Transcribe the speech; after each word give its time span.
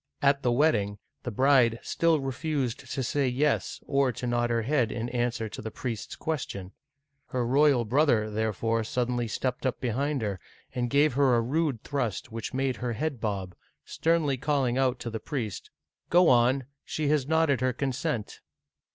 At 0.23 0.41
the 0.41 0.51
wedding, 0.51 0.97
the 1.21 1.29
bride 1.29 1.77
still 1.83 2.19
refused 2.21 2.79
to 2.91 3.03
say 3.03 3.27
"yes," 3.27 3.83
or 3.85 4.11
to 4.13 4.25
nod 4.25 4.49
her 4.49 4.63
head 4.63 4.91
in 4.91 5.09
answer 5.09 5.47
to 5.49 5.61
the 5.61 5.69
priest's 5.69 6.15
question. 6.15 6.71
Her 7.27 7.45
royal 7.45 7.85
brother, 7.85 8.31
there 8.31 8.51
fore 8.51 8.83
suddenly 8.83 9.27
stepped 9.27 9.63
up 9.63 9.79
behind 9.79 10.23
her, 10.23 10.39
and 10.73 10.89
gave 10.89 11.13
her 11.13 11.35
a 11.35 11.41
rude 11.41 11.83
Digitized 11.83 11.83
by 11.83 11.89
Google 11.89 11.91
26o 11.91 11.91
OLD 11.91 11.91
FRANCE 11.91 11.91
thrust 12.21 12.31
which 12.31 12.53
made 12.55 12.75
her 12.77 12.93
head 12.93 13.21
bob, 13.21 13.55
sternly 13.85 14.37
calling 14.37 14.77
out 14.79 14.99
to 15.01 15.09
the 15.11 15.19
priest," 15.19 15.69
Go 16.09 16.29
on, 16.29 16.63
she 16.83 17.07
has 17.09 17.27
nodded 17.27 17.61
her 17.61 17.71
consent 17.71 18.39